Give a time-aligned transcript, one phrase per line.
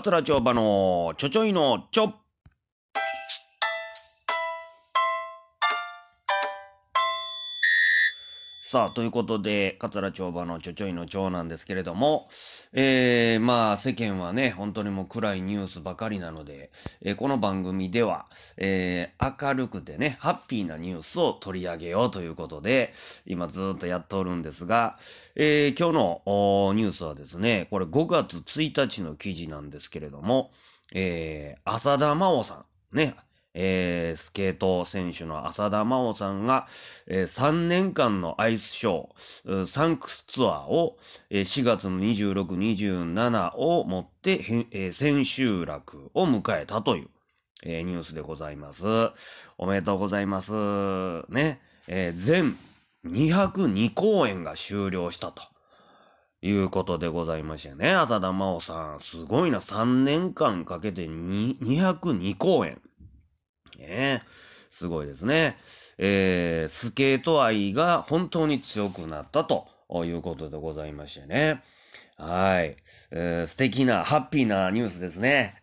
[0.00, 2.23] 桂町場のちょちょいのちょっ。
[8.74, 12.28] さあ、ということで、桂町場のちょちょいの町なんですけれども、
[12.72, 18.24] えー、まあ、世間はね、本当にもう暗いニュースばかりなので、えー、この番組では、
[18.56, 22.92] えー、明るくてね、ハッピーなニュースを取り上げようということで、
[23.26, 24.98] 今ずっとやっておるんですが、
[25.36, 30.50] えー、今日のニュースはですね、これ5月1日の記事なんですけれども、
[30.92, 33.14] えー、浅田真央さん、ね、
[33.54, 36.66] えー、スケート選手の浅田真央さんが、
[37.06, 40.98] えー、3年間のアイスショー、サンクスツアーを、
[41.30, 44.32] えー、4月の26、27をもって、
[44.72, 47.08] えー、千秋楽を迎えたという、
[47.62, 48.84] えー、ニュースでございます。
[49.56, 50.52] おめでとうございます。
[51.28, 52.56] ね、えー、全
[53.06, 55.42] 202公演が終了したと。
[56.42, 57.92] いうことでございましてね。
[57.92, 59.60] 浅田真央さん、すごいな。
[59.60, 62.82] 3年間かけて202公演。
[63.86, 64.22] ね
[64.70, 65.56] すごいですね。
[65.98, 69.68] えー、スケート愛が本当に強くなったと
[70.04, 71.62] いうことでございましてね。
[72.16, 72.76] はい。
[73.12, 75.54] えー、素敵な、ハッピーなニュースですね。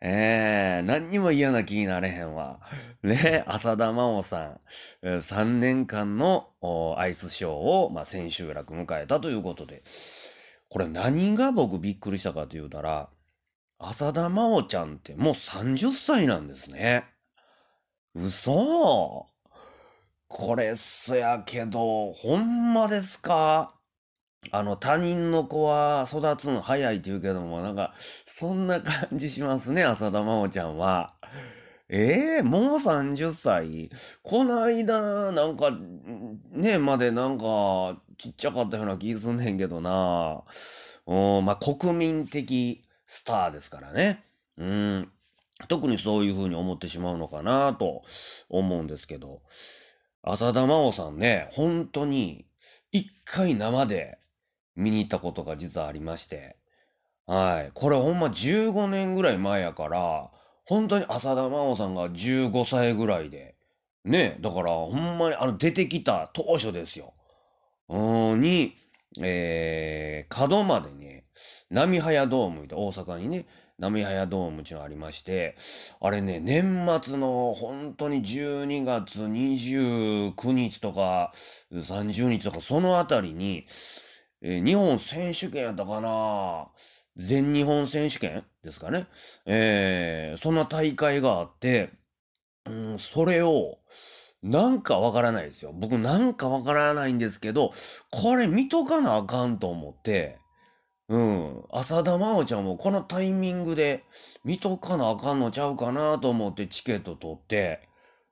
[0.00, 2.60] えー、何にも嫌な気になれへんわ。
[3.02, 4.60] ね、浅田真央さん、
[5.02, 6.50] え、3年間の
[6.96, 9.82] アイスショーを、まあ、千秋楽迎えたということで、
[10.68, 13.10] これ何が僕びっくりしたかと言うたら、
[13.78, 17.04] 浅田真央ちゃんってもう30歳なんですね。
[18.14, 19.26] 嘘
[20.26, 23.74] これそやけど、ほんまですか？
[24.50, 27.94] あの、他人の子は育つの早いって言うけども、なんか、
[28.26, 31.14] そんな感じしますね、浅田真央ちゃんは。
[31.88, 33.90] ええー、もう30歳？
[34.22, 35.70] この間、なんか、
[36.52, 40.42] ね、までなんか、ちっちゃかったような気すんねんけどな。
[41.06, 44.24] うん、まあ、国民的スターですからね。
[44.56, 45.12] うん。
[45.68, 48.02] 特にそういうふうに思ってしまうのかなと
[48.48, 49.42] 思うんですけど、
[50.22, 52.46] 浅田真央さんね、本当に
[52.92, 54.18] 一回生で
[54.76, 56.56] 見に行ったことが実はありまして、
[57.26, 57.70] はい。
[57.74, 60.30] これほんま15年ぐらい前やから、
[60.64, 63.54] 本当に浅田真央さんが15歳ぐらいで、
[64.04, 67.12] ね、だからほんまにあの出てきた当初ですよ。
[67.88, 68.74] うん、に、
[69.20, 71.24] えー、角までね、
[71.70, 73.46] 波早ドームで大阪にね、
[73.80, 75.56] 波早ドームちのありまして、
[76.00, 81.32] あれね、年末の本当に12月29日とか
[81.72, 83.66] 30日とかそのあたりに、
[84.42, 86.68] えー、日本選手権やったかな
[87.16, 89.06] 全日本選手権ですかね。
[89.46, 91.90] えー、そんな大会があって、
[92.66, 93.78] うん、それを、
[94.42, 95.72] なんかわからないですよ。
[95.74, 97.72] 僕なんかわからないんですけど、
[98.10, 100.38] これ見とかなあかんと思って、
[101.08, 101.59] うん。
[101.72, 104.02] 浅田真央ちゃんもこのタイミングで
[104.44, 107.88] 見とかなあかんのちゃうかなと思ってチケット取って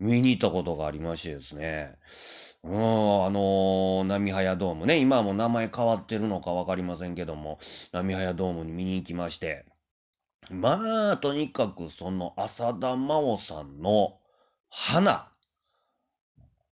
[0.00, 1.94] 見に行ったことがありましてですね。
[2.64, 2.78] うん、あ
[3.30, 7.58] のー、波早ドームね、今はもう名前変わってるのかわかりませんけども、
[7.92, 9.66] 波早ドームに見に行きまして。
[10.50, 14.18] まあ、とにかくその浅田真央さんの
[14.70, 15.30] 花。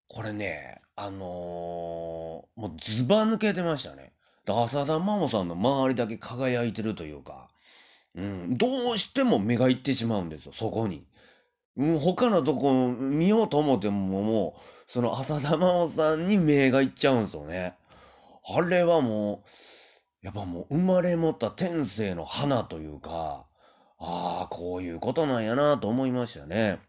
[0.08, 4.07] これね、あのー、もうズバ抜けてましたね。
[4.54, 7.48] 浅田真央さんの周りだけ輝いてるというか、
[8.14, 11.06] うん、どうしても目がいってしまうんですよ、そこに。
[11.78, 17.74] う、他のとこ見ようと思っても、もう、その浅田真央さんに目がいっちゃうんですよね。
[18.44, 23.46] あれはもう、やっぱもう生まれ持った天性の花というか、
[23.98, 26.80] ああ、こういうことなんやなと思いましたね。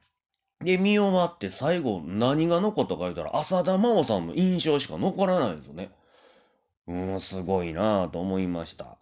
[0.63, 5.91] で、見終わって最後何が残ったか言うたら、浅田真央さんの印象しか残らないんですよね。
[6.89, 8.97] うん、すごいなぁと思いました。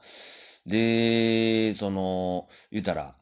[0.66, 3.16] で、その、言ったら、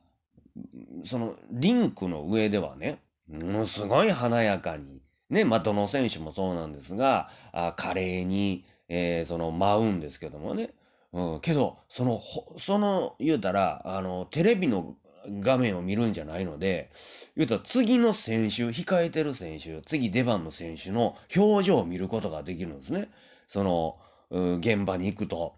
[1.06, 3.00] その、リンクの上ではね、
[3.30, 10.72] ものすごい華やかに、ね、まあ、どの選手もそうなんですが、あ華麗に、えー、その、舞うんですけどもね。
[11.14, 12.20] うん、けど、その、
[12.58, 14.96] その、言うたら、あの、テレビの
[15.28, 16.90] 画面を見るんじゃないので、
[17.38, 23.10] 言うたら次の選手、控えてる選手、次出番の選手の表情を見ることができるんですね。
[23.48, 23.98] その、
[24.30, 25.56] 現場に行くと。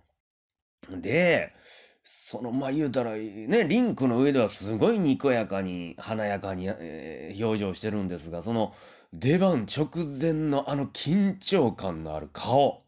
[0.90, 1.54] で、
[2.04, 8.74] その、まあ、言うたら、ね、リンクの上ではすごいにこやかに、華やかに、えー、表情してるんですが、その、
[9.14, 9.88] 出番直
[10.20, 12.84] 前のあの緊張感のある顔、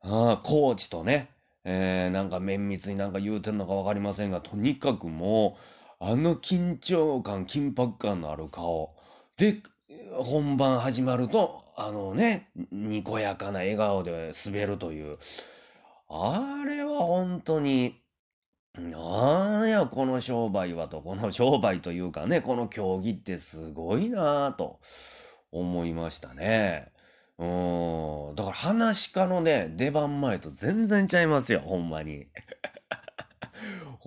[0.00, 1.30] あコーチとね、
[1.64, 5.56] えー、なんか綿密になんか言うてんのかわかりませんが、とにかくも
[6.00, 8.94] う、あの緊張感、緊迫感のある顔。
[9.36, 9.62] で、
[10.12, 15.16] 本番始まると、あのね、にこやかな笑顔で滑るという。
[16.08, 18.02] あれは本当に、
[18.74, 24.80] なんやこの商売はと、この商売というかね、この競技ってすごいなぁと
[25.52, 26.90] 思いましたね。
[27.38, 27.44] う
[28.32, 28.34] ん。
[28.34, 32.26] だから話し家のね、出番前と全然ちゃいますよ、ほんまに。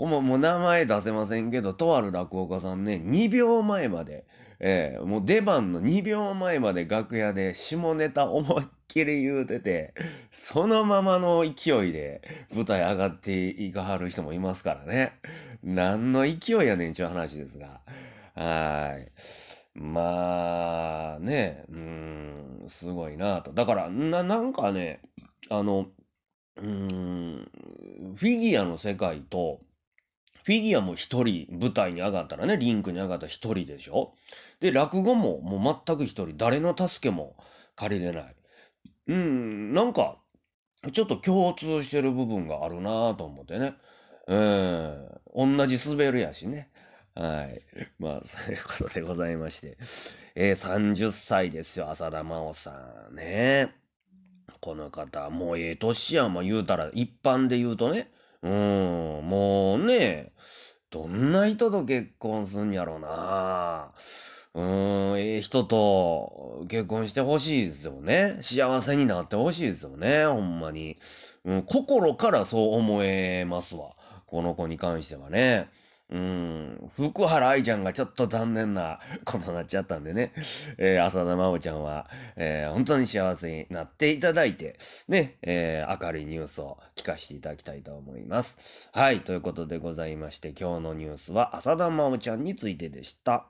[0.01, 4.25] ほんま、もう名前出せませんけど、とある落語家さんね、2秒前まで、
[4.59, 9.93] ええもう出番の2秒前まで楽屋で下ネタ思いっきり言うてて、
[10.31, 15.19] そのままの勢いで舞台上がっていかはる人もいますからね。
[15.61, 17.81] 何の勢いやねんちゅう話ですが。
[18.33, 19.79] はい。
[19.79, 23.53] まあ、ね、うん、すごいなと。
[23.53, 24.99] だから、ななんかね、
[25.51, 25.89] あの、
[26.57, 27.47] うん、
[28.15, 29.61] フィギュアの世界と、
[30.43, 34.13] フィギュアも一人舞台に上がったらね、リンクに上がったら一人でしょ？
[34.59, 37.35] で、落語ももう全く一人、誰の助けも
[37.75, 38.35] 借りれない。
[39.07, 40.17] うん、なんか、
[40.91, 43.75] ちょっと共通してる部分があるなぁと思ってね。
[44.27, 46.71] うん、同じ滑るやしね。
[47.15, 47.61] はい。
[47.99, 49.77] まあ、 そういうことでございまして。
[50.35, 53.15] えー、30歳ですよ、浅田真央さん。
[53.15, 53.75] ね。
[54.59, 58.11] この方、もうええ年やん、まあ、言うたら、一般で言うとね。
[58.43, 58.51] うん、
[59.23, 60.31] もうね、
[60.89, 63.91] どんな人と結婚すんやろうな。
[64.53, 68.37] うん、ええ人と結婚してほしいですよね。
[68.41, 70.97] 幸せになってほしいですよね、ほんまに。
[71.45, 73.95] うん、心からそう思えますわ。
[74.25, 75.69] この子に関してはね。
[76.11, 80.33] うん、福原愛ちゃんがちょっと残念な ことになっちゃったんでね、
[80.77, 84.77] えー、浅田真央ちゃんは、えー、本当に幸せになっていただいて、
[85.07, 88.89] ね、えー、明るいニュースを聞かせていただきたいと思います。
[88.91, 93.47] はい、ということでございまして、今日のニュースは浅田真央ちゃんについてでした。